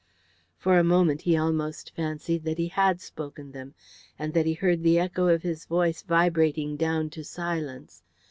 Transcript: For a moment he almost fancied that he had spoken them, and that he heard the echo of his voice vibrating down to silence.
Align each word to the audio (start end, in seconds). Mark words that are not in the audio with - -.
For 0.57 0.79
a 0.79 0.83
moment 0.83 1.21
he 1.21 1.37
almost 1.37 1.93
fancied 1.95 2.43
that 2.45 2.57
he 2.57 2.69
had 2.69 2.99
spoken 2.99 3.51
them, 3.51 3.75
and 4.17 4.33
that 4.33 4.47
he 4.47 4.53
heard 4.55 4.81
the 4.81 4.97
echo 4.97 5.27
of 5.27 5.43
his 5.43 5.65
voice 5.65 6.01
vibrating 6.01 6.75
down 6.75 7.11
to 7.11 7.23
silence. 7.23 8.01